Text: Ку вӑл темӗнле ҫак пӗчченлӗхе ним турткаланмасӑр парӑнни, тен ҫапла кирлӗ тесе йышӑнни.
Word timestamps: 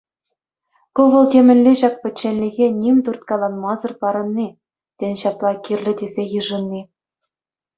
Ку 0.99 1.03
вӑл 1.15 1.25
темӗнле 1.33 1.73
ҫак 1.81 1.95
пӗчченлӗхе 2.05 2.67
ним 2.81 2.97
турткаланмасӑр 3.09 3.93
парӑнни, 4.01 4.47
тен 5.05 5.13
ҫапла 5.25 5.51
кирлӗ 5.69 5.93
тесе 6.01 6.23
йышӑнни. 6.39 6.81